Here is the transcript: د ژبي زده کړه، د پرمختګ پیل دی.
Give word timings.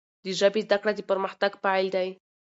د 0.23 0.25
ژبي 0.39 0.61
زده 0.67 0.77
کړه، 0.81 0.91
د 0.95 1.01
پرمختګ 1.09 1.51
پیل 1.63 1.85
دی. 1.95 2.09